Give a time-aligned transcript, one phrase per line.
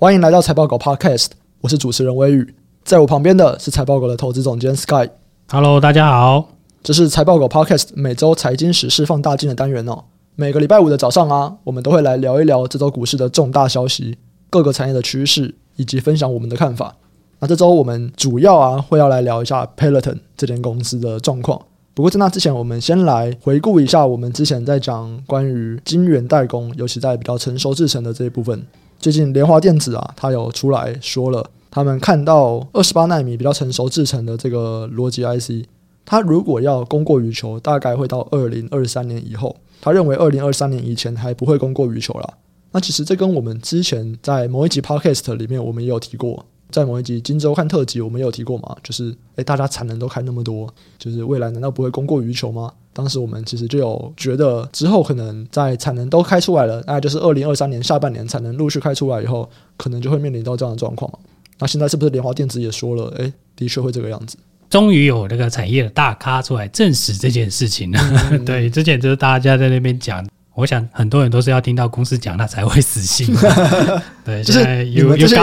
[0.00, 1.26] 欢迎来到财报狗 Podcast，
[1.60, 2.54] 我是主持人微宇，
[2.84, 5.10] 在我旁边的是财报狗的投资总监 Sky。
[5.48, 6.50] Hello，大家好，
[6.84, 10.04] 这是财报狗 Podcast 每周财经时事放大镜的单元哦。
[10.36, 14.16] 每个礼拜五的早上啊，我们都会来聊一聊这周股市的重大消息、
[14.48, 16.94] 各个产业的趋势，以及分享我们的看法。
[17.40, 21.60] 那这周我们主要啊会要来聊一下 Peloton 这间公司的状况。
[21.98, 28.64] 不过在那之前，我们先来回顾一下我们之前在讲关于晶圆代工，尤其在比较成熟制程的这一部分。
[29.00, 35.66] 最近联华电子啊，它有出来说了，他们看到二十八纳米比较成熟制程的这个逻辑 IC，
[36.06, 39.56] 它如果要供过于求，大概会到二零二三年以后。
[39.80, 42.34] 他认为二零二三年以前还不会供过于求了。
[42.70, 50.68] 那其实这跟我们之前在某一集 Podcast 里面，我们也有提过，在某一集《荆州看》特辑，我们有提过嘛，就是诶，大家产能都开那么多，
[50.98, 52.72] 就是未来难道不会供过于求吗？
[52.92, 61.10] 当时我们其实就有觉得，之后可能在产能都开出来了，那就是二零二三年下半年产能陆续开出来以后，可能就会面临到这样的状况。
[61.58, 64.36] 那现在是不是联华电子也说了，诶，的确会这个样子？
[64.68, 67.98] 终于有那个产业的大咖出来证实这件事情了。
[68.32, 70.26] 嗯、 对，之前就是大家在那边讲。
[70.58, 73.32] 我想很多人都是要听到公司讲，他才会死心。
[74.26, 74.58] 对，就是
[74.90, 75.36] 你们这些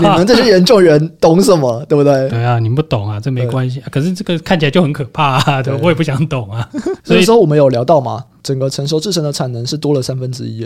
[0.00, 2.28] 你们这些研究员懂什么，对不对？
[2.28, 3.82] 对啊，你们不懂啊，这没关系。
[3.90, 6.70] 可是这个看起来就很可怕啊，对，我也不想懂啊。
[7.02, 10.64] 所以说我们有聊到嘛，整个成熟制程的产能是多了三分之一。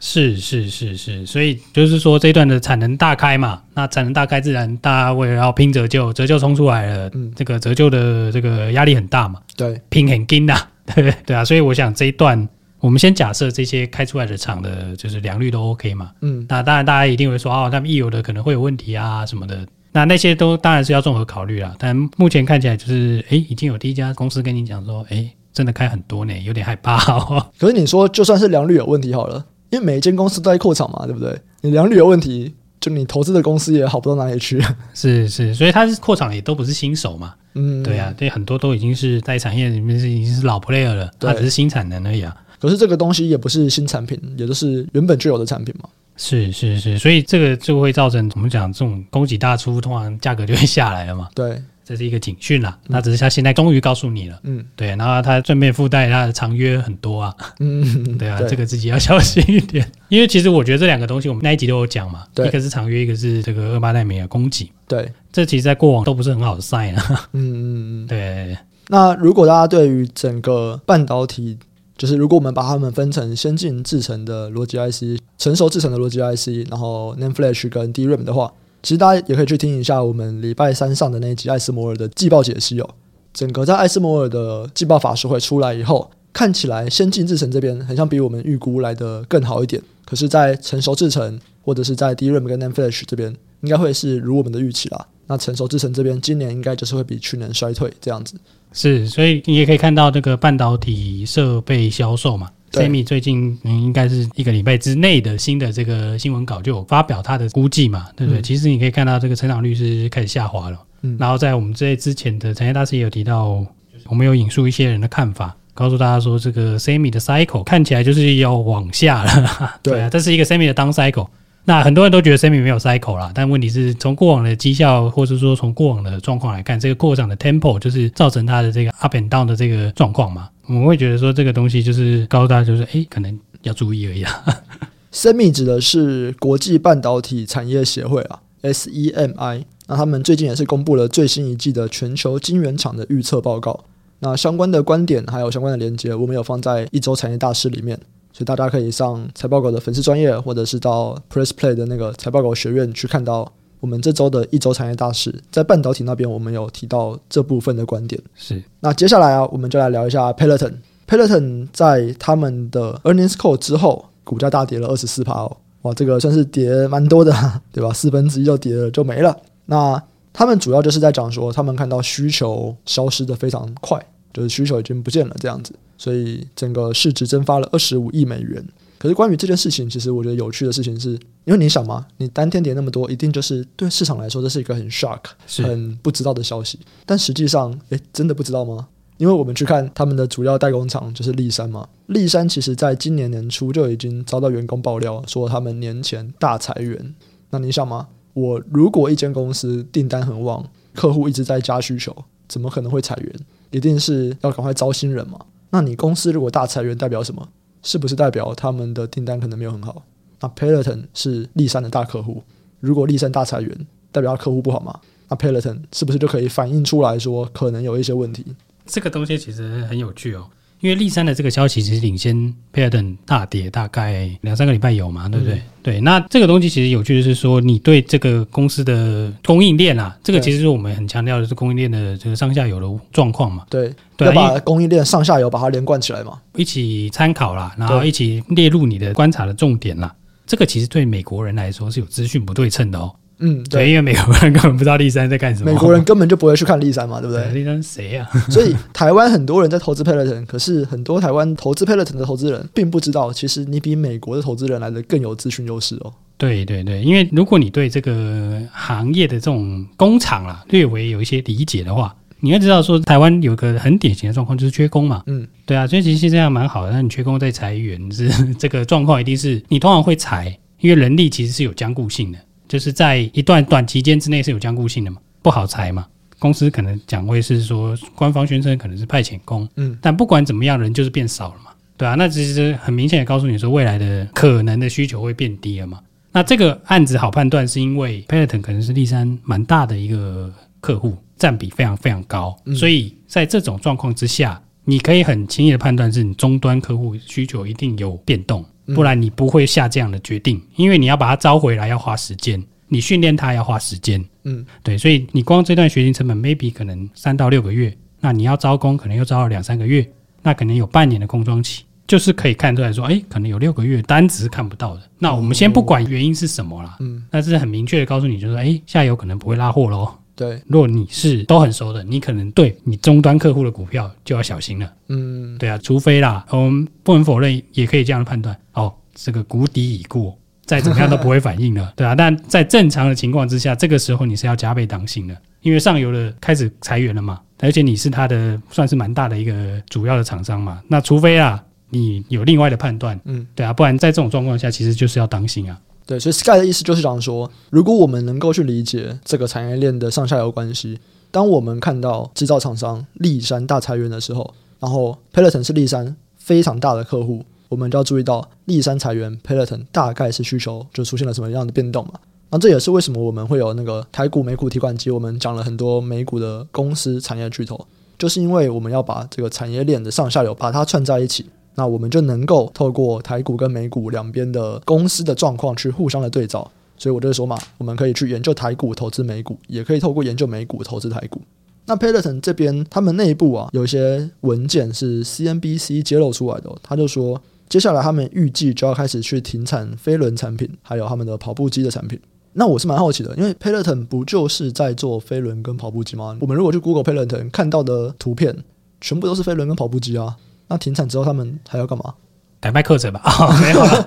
[0.00, 9.38] 是是是是，所以就是说这一段的产能大开嘛，那产能大开，自然大家为了要拼折旧，折旧冲出来了，嗯，这个折旧的这个压力很大嘛。
[9.54, 10.56] 对，拼很紧呐，
[10.94, 12.48] 对对啊，所以我想这一段。
[12.82, 16.10] 我们先假设这些开出来的厂的，就是良率都 OK 嘛。
[16.20, 19.64] 嗯，那当然大家一定会说，哦，他们一有的可能会有问题啊什么的。
[19.92, 21.76] 那那些都当然是要综合考虑啦。
[21.78, 27.46] 但目前看起来就是，诶，已经有第一家公司跟你讲说，诶，真的开很多呢，有点害怕哦。
[27.56, 31.38] 可是你说，就算是良率有问题好了，因为每一间公司都在扩厂嘛，对不对？
[31.60, 34.60] 你良率有问题，就你投资的公司也好不到哪里去。
[34.92, 37.34] 是是，所以它是扩厂也都不是新手嘛。
[37.54, 42.34] 嗯，对啊，对，很多都已经是在产业里面是已经是老 player 了，它只是新产能而已啊。
[42.62, 45.88] 可是这个东西也不是新产品，也就是原本就有的产品嘛。
[46.16, 51.28] 是是是，所以这个就会造成我们讲这种供给大出，通常价格就会下来了嘛。
[51.34, 52.78] 对，这是一个警讯啦。
[52.86, 54.38] 那、嗯、只是他现在终于告诉你了。
[54.44, 57.34] 嗯，对，然后他顺便附带他的长约很多啊。
[57.58, 59.90] 嗯，对啊，对这个自己要小心一点。
[60.08, 62.24] 因为其实我觉得这两个东西我们那一集都有讲嘛。
[62.32, 64.70] 对，一个是长约，一个是这个二八奈米的供给。
[64.86, 67.28] 对，这其实在过往都不是很好的 sign 啊。
[67.32, 68.56] 嗯嗯嗯，对。
[68.88, 71.58] 那如果大家对于整个半导体，
[72.02, 78.52] 就是如果我们把它们分成先进制程的逻辑 IC、成熟制程的逻辑 IC，然后 NAND Flash 跟 DRAM 的话，
[78.82, 82.90] 其实大家也可以去听一下我们礼拜三上的那一集艾斯摩尔的季报解析哦。
[83.32, 89.80] 整个在艾斯摩尔的季报法说会出来以后，看起来先进制程这边很像比我们预估来的更好一点。
[90.04, 95.06] 可是，在成熟制程或者是在 DRAM 跟 NAND Flash 这边，应该会是如我们的预期啦。
[95.26, 98.34] 那成熟制程这边今年应该就是会比去年衰退这样子。
[98.72, 108.40] 是，所以你也可以看到这个半导体设备销售嘛，Semi 最近嗯应该是一个礼拜之内的新的这个新闻稿就有发表它的估计嘛，对不对？
[108.40, 110.78] 嗯、其实你可以看到这个成长率是开始下滑了。
[111.02, 113.62] 嗯，然后在我们这之前的产业大师也有提到，
[114.06, 119.80] 我们有引述一些人的看法，告诉大家说这个 Semi 的 cycle 看起来就是要往下了。
[119.82, 121.28] 对啊，这是一个 Semi 的 down cycle。
[121.64, 130.48] 那很多人都觉得 Semi 没有 cycle 啦，但问题是从过往的绩效，或者说从过往的状况来看，这个扩张的 tempo 就是造成它的这个 up and down 的这个状况嘛。
[130.66, 134.44] 我们会觉得说这个东西就是告诉大家，就是诶，可能要注意而已啊。
[135.12, 139.64] Semi 指的是国际半导体产业协会啊，SEMI。
[139.86, 143.84] 那他们最近也是公布了最新一季的全球晶圆厂的预测报告。
[144.20, 147.98] 那相关的观点还有相关的连接，我们有放在一周产业大事里面。
[148.32, 153.50] 所以大家可以上财报狗的粉丝专业，或者是到 Press Play 的那个财报狗学院去看到
[153.80, 155.34] 我们这周的一周产业大事。
[155.50, 158.20] 在半导体那边，我们有提到这部分的观点。
[158.34, 158.62] 是。
[158.80, 160.74] 那接下来啊，我们就来聊一下 Peloton。
[161.06, 165.56] Peloton 在他们的 Earnings Call 之后，股价大跌了二十四趴哦。
[165.82, 167.32] 哇，这个算是跌蛮多的，
[167.72, 167.92] 对吧？
[167.92, 169.36] 四分之一就跌了就没了。
[169.66, 170.02] 那
[170.32, 175.74] 他们主要就是在讲说，他们看到需求消失的非常快，就是需求已经不见了这样子。
[175.98, 178.64] 所以整个市值蒸发了二十五亿美元。
[178.98, 181.10] 可是关于这件事情，其实我觉得有趣的事情是，
[181.44, 185.20] 因为你想嘛，你单天跌那么多，一定就是对市场来说这是一个很 shock、
[185.64, 186.78] 很不知道的消息。
[187.04, 188.88] 但实际上，诶，真的不知道吗？
[189.18, 197.14] 因为我们去看他们的主要代工厂就是立山嘛，立山其实在今年年初就已经遭到员工爆料，说他们年前大裁员。
[197.50, 200.64] 那你想嘛，我如果一间公司订单很旺，
[200.94, 202.16] 客户一直在加需求，
[202.48, 203.34] 怎么可能会裁员？
[203.72, 205.38] 一定是要赶快招新人嘛。
[205.70, 207.46] 那你公司如果大裁员，代表什么？
[207.82, 210.04] 是不是代表他们的订单可能没有很好？
[210.40, 212.42] 那 Peloton 是立山的大客户，
[212.78, 215.00] 如果立山大裁员，代表他客户不好吗？
[215.28, 218.44] 那 Peloton 是不是就可以反映出来说，可能有一些问题？
[218.86, 220.48] 这个东西其实很有趣哦。
[220.82, 222.36] 因为立山的这个消息其实领先
[222.74, 225.54] Peloton 大跌大概两三个礼拜有嘛，对不对？
[225.54, 233.64] 嗯、对，那这个东西其实有趣的是说，你对这个公司的供应链啊，这个其实是我们很强调的是供应链的这个上下游的状况嘛。
[233.70, 240.12] 对，对要把供应链上下游把它连贯起来嘛，一起参考啦，然后一起列入你的观察的重点啦。
[240.44, 243.14] 这个其实对美国人来说是有资讯不对称的哦。
[243.38, 247.50] 嗯，对，因为美国人根本不知道立山在干什么，美国人根本就不会去看立山嘛，对不对？
[247.52, 248.28] 立山谁呀？
[248.48, 256.12] 所以台湾很多人在投资 Peloton，可是很多台湾投资 Peloton 的投资人并不知道，其实你比美国的投资人来的更有资讯优势哦。
[256.38, 265.22] 对对对，因为如果你对这个行业的这种工厂啊略微有一些理解的话，你会知道说台湾有个很典型的状况就是缺工嘛。
[265.26, 266.90] 嗯，对啊，所以其实这样蛮好的。
[266.90, 272.38] 那你缺工在裁员是 这个状况，一定是你通常会裁，因为人力其实是有僵固性的。
[272.72, 276.06] 就是在一段短期间之内是有僵固性的嘛，不好裁嘛。
[276.38, 286.00] 公司可能讲会是说，官方宣称可能是派遣工，嗯，但不管怎么样，人就是变少了嘛，对啊，那其实很明显的告诉你说，未来的可能的需求会变低了嘛。
[286.32, 298.64] 那这个案子好判断，是因为 Peloton 可能是立山蛮大的一个客户，占比非常非常高，嗯，所以在这种状况之下，你可以很轻易的判断，是你终端客户需求一定有变动。
[298.86, 310.06] 不然你不会下这样的决定，因为你要把它招回来要花时间，你训练它要花时间，嗯，对，所以你光这段学习成本 maybe 可能三到六个月，那你要招工可能又招了两三个月，
[310.42, 315.02] 那可能有半年的空窗期，就是可以看出来说，哎，可能有六个月单子是看不到的。
[315.18, 320.12] 那我们先不管原因是什么啦，嗯，但是很明确的告诉你，就是说，哎，下游可能不会拉货喽。
[320.34, 324.92] 对，如果你是都很熟的，你可能对你终端客户的股票就要小心了。
[325.08, 328.56] 嗯，对啊，除非啦，我们不能否认，也可以这样的判断。
[328.72, 340.82] 哦，这个谷底已过，再怎么样都不会反应了， 对啊，但在正常的情况之下，这个时候你是要加倍当心的，因为上游的开始裁员了嘛，而且你是它的算是蛮大的一个主要的厂商嘛。
[340.88, 345.78] 那除非啊，你有另外的判断，嗯，对啊，不然在这种状况下，其实就是要当心啊。
[346.04, 350.98] 对，所以 Sky 的意思就是讲说，如果我们能够去理解这个产业链的上下游关系，
[351.30, 362.14] 当我们看到制造厂商立山大裁员的时候，然后 Peloton 是立山非常大的客户，我们就要注意到立山裁员，Peloton 大概是需求就出现了什么样的变动嘛？
[362.50, 367.86] 那这也是为什么我们会有那个台股美股提款机，我们讲了很多美股的公司产业巨头，
[368.18, 371.46] 就是因为我们要把这个产业链的上下游把它串在一起。
[371.74, 381.40] 那我们就能够透过台股跟美股两边的公司的状况去互相的对照，所以我就说嘛，我们可以去研究台股投资美股，也可以透过研究美股投资台股。
[381.86, 392.20] 那 Peloton 这边他们内部啊，有一些文件是 CNBC 揭露出来的，他就说接下来他们预计就要开始去停产飞轮产品，还有他们的跑步机的产品。
[392.52, 396.36] 那我是蛮好奇的，因为 Peloton 不就是在做飞轮跟跑步机吗？
[396.40, 398.62] 我们如果去 Google Peloton 看到的图片，
[399.00, 400.36] 全部都是飞轮跟跑步机啊。
[400.72, 402.14] 那停产之后，他们还要干嘛？
[402.60, 403.20] 改卖课程吧？
[403.26, 404.06] 哦，没有啦，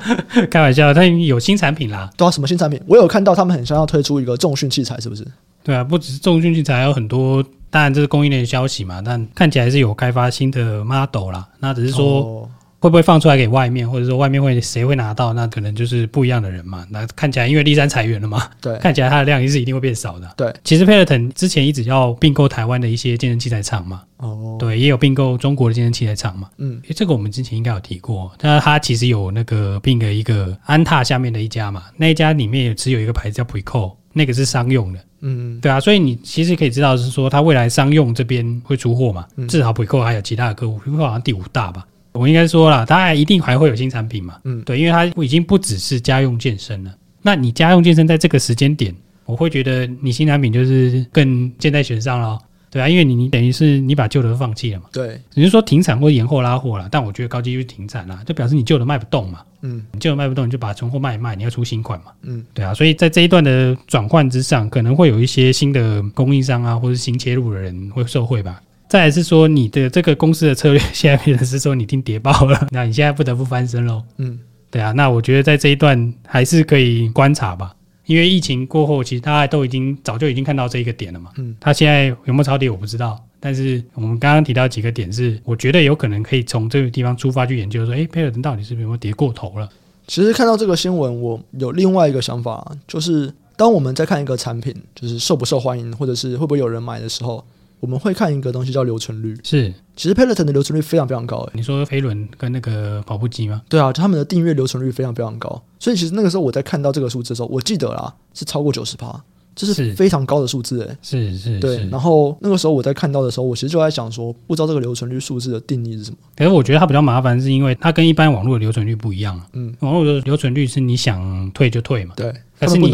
[0.50, 0.94] 开玩笑。
[0.94, 2.10] 他有新产品啦。
[2.18, 2.82] 对啊，什么新产品？
[2.88, 5.28] 我有看到他们很像要推出一个重训器材，是不是？
[5.64, 7.44] 对啊，不只是重训器材，还有很多。
[7.70, 11.48] 当然这是供应链的消息嘛，但看起来是有开发新的 model 啦。
[11.60, 12.50] 那只是说。
[12.80, 15.34] 哦会不会放出来给外面，或者说外面会谁会拿到？
[15.34, 16.86] 那可能就是不一样的人嘛。
[16.92, 20.32] 那看起来，因为力山裁员了嘛，对，看起来它的量是一定会变少的。
[20.38, 26.48] 对，其实 Peloton 之前一直要并购台湾的一些健身器材厂嘛，哦，对，也有并购中国的健身器材厂嘛。
[26.58, 28.32] 嗯，诶，这个我们之前应该有提过。
[28.42, 35.00] 那它其实有那个并了一个安踏下面的一家嘛，那一家里面也只有一个牌子叫 Preco，那个是商用的。
[35.22, 39.26] 嗯，对啊，所以你其实可以知道是说，它未来商用这边会出货嘛。
[39.50, 41.84] 至少 Preco 还有其他的客户，Preco 好像第五大吧。
[42.16, 44.40] 我应该说了，它一定还会有新产品嘛？
[44.46, 46.96] 嗯，对，因为它已经不只是家用健身了。
[47.22, 48.96] 那你家用健身在这个时间点，
[49.26, 54.86] 我会觉得你新产品就是更箭在弦上了，对啊，因为你你等于是你把旧的都放弃了嘛。
[54.94, 59.42] 对，只是说停产或延后拉货了，但我觉得高几率停产了，就表示你旧的卖不动嘛。
[59.62, 62.12] 嗯，你旧的卖不动，你就把存货卖一卖，你要出新款嘛。
[62.22, 68.62] 嗯，对啊，所以在这一段的转换之上，可能会有一些新的供应商啊，或者新切入的人会受惠吧。
[68.88, 74.04] 再来是说，你的这个公司的策略 现在变成是说你听跌爆了， 那你现在不得不翻身喽。
[74.18, 74.40] 嗯，
[74.70, 77.76] 对啊，那我觉得在这一段还是可以观察吧，
[78.06, 81.32] 因为疫情过后，其实大家都已经早就已经看到这一个点了嘛。
[81.38, 89.68] 嗯，它现在有没有超跌我不知道，但是我们刚刚提到几个点是，我觉得有可能可以从这个地方出发去研究说，诶，Peloton 到底是不是有没有跌过头了？
[90.08, 97.44] 其实看到这个新闻，我有另外一个想法，就是当我们在看一个产品，就是受不受欢迎，或者是会不会有人买的时候。
[97.80, 99.38] 我们会看一个东西叫留存率。
[99.44, 101.38] 是，其实 Peloton 的留存率非常非常高。
[101.38, 103.62] 诶，你说飞轮跟那个跑步机吗？
[103.70, 105.62] 对啊，就他们的订阅留存率非常非常高。
[105.80, 109.24] 所以其实那个时候我在看到这个数字的时候，我记得啦，是超过九十趴，
[109.56, 111.88] 这是非常高的数字是，是，对。
[111.90, 116.18] 然后那个时候我在看到的时候，我其实就在想说，不知道这个留存率数字的定义是什么。
[116.36, 119.40] 可是我觉得它比较麻烦，是因为它跟一般网络的留存率不一样。
[119.54, 122.14] 嗯，网络的留存率是你想退就退嘛。
[122.18, 122.34] 对。
[122.60, 122.92] 可是你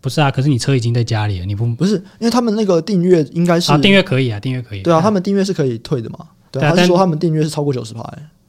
[0.00, 4.82] 不是啊，可是你车已经在家里了，你不不是，因为他们那个订阅应该是啊，订阅可以啊，订阅可以。
[4.82, 6.18] 对啊，他们订阅是可以退的嘛？
[6.50, 8.02] 对啊，他是说他们订阅是超过九十趴。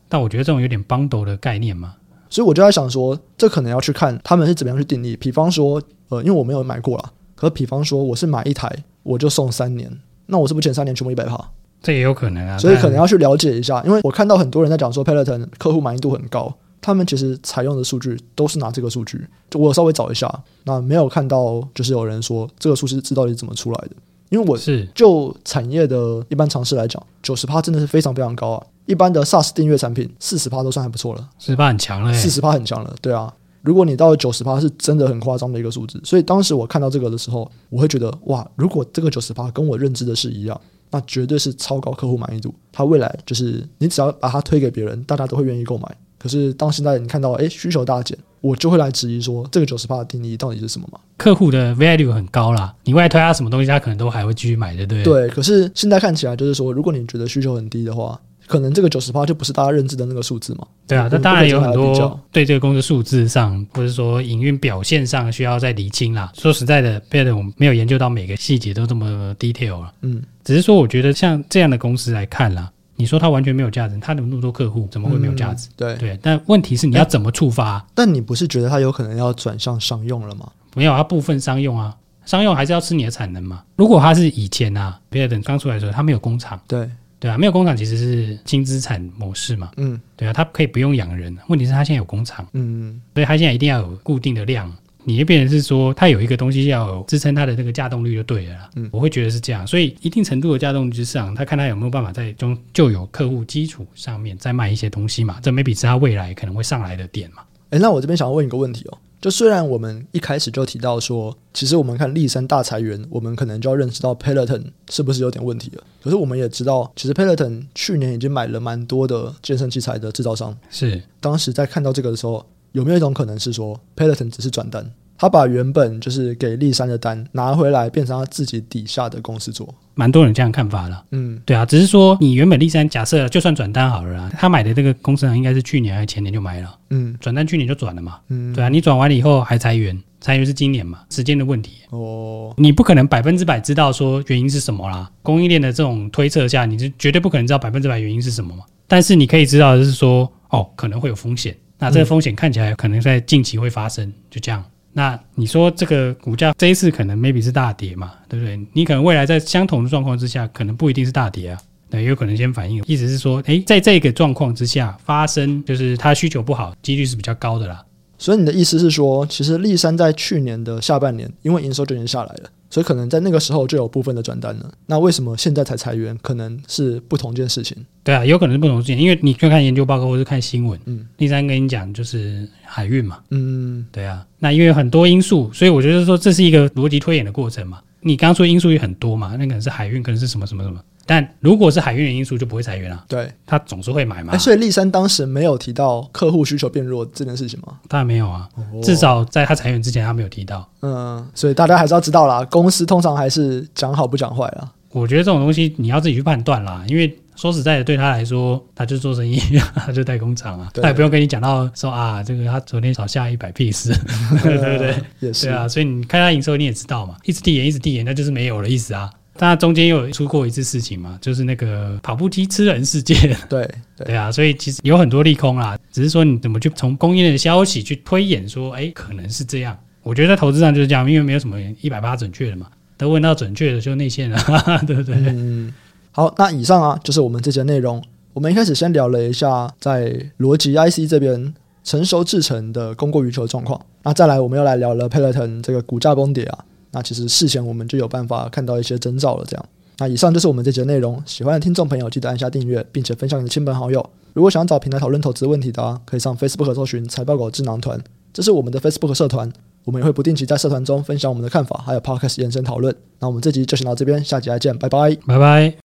[0.07, 1.95] 但我觉得这种有点 bundle 的概念嘛，
[2.29, 5.15] 所以我就在想说，这可能要去看他们是怎么样去定义。
[5.15, 8.69] 比方说，呃，因为我没有买过啦，可是比方说我是买一台
[9.03, 9.91] 我就送三年，
[10.27, 11.37] 那我是不是前三年全部一百趴？
[11.81, 16.53] 这也有可能啊，所以可能要去了解一下，因为我看到很多人在讲说 Peloton 客户满意度很高。
[16.81, 23.91] 他们其实采用的数据都是拿这个数据，就我稍微找一下，那没有看到就是有人说这个数字是到底是怎么出来的。
[24.29, 28.65] 因为我是就产业的一般常识来讲，九十趴真的是非常非常高啊。
[28.85, 33.31] 一般的 SaaS 订阅产品四十趴都算还不错了，四十趴很强了，四十趴很强了，对啊。
[33.61, 36.01] 如果你到了九十趴，是真的很夸张的一个数字。
[36.03, 40.59] 所以当时我看到这个的时候，我会觉得哇，如果这个九十趴跟我认知的是一样，
[40.89, 42.51] 那绝对是超高客户满意度。
[42.71, 45.97] 它未来就是你只要把它推给别人，大家都会愿意购买。
[46.21, 50.99] 可是，当现在你看到哎需求大减，我就会来质疑说，这个九十八的定义到底是什么嘛？
[51.17, 55.27] 客户的 value 很高啦，你外推他什么东西，他可能都还会继续买的，对对。
[55.29, 60.67] 可是现在看起来就是说，如果你觉得需求很低的话，可能这个九十趴就不是大家认知的那个数字嘛？
[60.85, 66.31] 对啊，那当然有很多对这个公司数字上，或者说营运表现上需要再厘清啦。
[66.35, 72.71] 说实在的，Peloton 我们没有研究到每个细节都这么 detail 了，嗯，只是说我觉得像这样的公司来看啦。
[73.01, 75.67] 你说它完全没有价值，它有那么多客户，怎么会没有价值？
[75.69, 77.85] 嗯、对对，但问题是你要怎么触发、欸？
[77.95, 80.47] 但你不是觉得它有可能要转向商用了吗？
[80.75, 83.63] 没有，它部分商用啊，商用还是要吃你的产能嘛。
[83.75, 86.87] 如果它是以前啊，Peloton 刚出来的时候，它没有工厂，对
[87.19, 89.71] 对啊，没有工厂其实是轻资产模式嘛。
[89.77, 94.71] 嗯，对啊，它可以不用养人，问题是它现在有工厂，嗯，所以它现在一定要有固定的量。
[95.03, 98.69] 你就变成是说，它有一个东西要有支撑它的那个架动率就对了啦。
[98.75, 105.39] 嗯，我会觉得是这样，所以一定程度的架动率之上，他看他有没有办法在中就有客户基础上面再卖一些东西嘛？
[105.41, 107.43] 这 maybe 是他未来可能会上来的点嘛？
[107.71, 115.83] 诶，那我这边想要问一个问题哦，就虽然我们一开始就提到说，其实我们看立山大裁员，我们可能就要认识到 Peloton 是不是有点问题了。
[116.03, 120.55] 可是我们也知道，其实 Peloton 去年已经买了蛮多的健身器材的制造商。
[120.69, 122.45] 是，当时在看到这个的时候。
[122.73, 129.73] 有没有一种可能是说，Peloton 只是转单，他把原本就是给立山的单拿回来，变成他自己底下的公司做？
[129.93, 131.03] 蛮多人这样看法了。
[131.11, 136.75] 嗯，对啊，只是说你原本立山假设就算转单好了啦，他买的这个公司应该是去年还是前年就买了。
[136.89, 138.19] 嗯，转单去年就转了嘛。
[138.29, 141.79] 嗯，对啊，你转完了以后还裁员，裁员是今年嘛，时间的问题。
[141.89, 145.11] 哦，你不可能百分之百知道说原因是什么啦。
[145.21, 148.63] 供应链的这种推测下，你是绝对不可能知道百分之百原因是什么嘛。
[148.87, 151.55] 但是你可以知道的是说，哦，可能会有风险。
[151.81, 154.63] 那这个风险看起来可能在近期会发生，就这样。
[154.93, 158.59] 那你说这个股价这一次可能 maybe 是大跌嘛，对不对？
[158.73, 161.57] 你可能未来在相同的状况之下，可能不一定是大跌啊，
[161.89, 162.83] 那也有可能先反应。
[162.85, 167.83] 意思是说，诶，在这个状况之下发生，就是它需求不好，几率是比较高的啦。
[168.21, 172.43] 所以你的意思是说，其实立山在去年的下半年，因为营收就已经下来了。
[172.69, 174.71] 所以可能在那个时候就有部分的转单了。
[174.85, 176.15] 那为什么现在才裁员？
[176.21, 177.75] 可能是不同件事情。
[178.03, 180.79] 对啊，有可能是不同事情，因为你去看研究报告或是看新闻。
[180.85, 183.17] 嗯，立山跟你讲就是海运嘛。
[183.31, 184.23] 嗯，对啊。
[184.37, 187.79] 那因为有很多因素，所以我觉得说这是一个逻辑推演的过程嘛。
[188.01, 190.79] 你刚刚说因素也很多嘛，那可能是海运，可能是什么什么什么。
[191.11, 193.03] 但如果是海运的因素，就不会裁员了。
[193.05, 194.31] 对，他总是会买嘛。
[194.31, 197.73] 欸、所以立山当时没有提到客户需求变弱这件事情吗？
[197.89, 198.47] 当然没有啊，
[198.81, 200.65] 至少在他裁员之前，他没有提到。
[200.81, 204.71] 嗯，所以大家还是要知道啦，公司通常还是讲好不讲坏啦。
[204.93, 209.37] 我觉得这种东西你要自己去判断啦，因为说实在的，对他来说，他就做生意，
[209.75, 213.89] 他就代工厂啊，他也不用跟你讲到说啊，这个他昨天少下一百 piece，
[214.43, 214.95] 对不对？
[215.19, 219.09] 也是对啊，所以你看他营收你也知道嘛，一直递延，一直递延，那就是没有了意思啊。
[219.37, 223.17] 但中间又有出过一次事情嘛，就是那个跑步机吃人事件。
[223.49, 223.63] 对
[223.97, 229.77] 对，对啊，所以其实有很多利空啦，只是说你怎么去从供应链的消息去推演说，哎，可能是这样。
[230.03, 234.37] 我觉得在投资上就是这样，因为没有什么一百八准确的嘛，都问到准确的就内线了，
[234.85, 235.15] 对不对？
[235.15, 235.73] 嗯，
[236.11, 238.03] 好，那以上啊就是我们这节内容。
[238.33, 246.65] 我们一开始先聊了一下在逻辑 IC 这边成熟制成的供过于求状况，那再来我们又来聊了 Peloton 这个股价崩跌啊。
[246.91, 249.45] 那其实事前我们就有办法看到一些征兆了。
[249.47, 249.65] 这样，
[249.97, 251.21] 那以上就是我们这节内容。
[251.25, 254.07] 喜欢的听众朋友记得按下订阅，并且分享给亲朋好友。
[254.33, 258.01] 如果想找平台讨论投资问题的，可以上 Facebook 搜寻财报狗智囊团。
[258.33, 259.51] 这是我们的 Facebook 社团，
[259.83, 262.95] 我们也会不定期在社团中分享我们的看法，还有 Podcast 延伸讨论。
[263.19, 265.75] 那我们这集就先到这边，下集再见，拜拜，拜拜。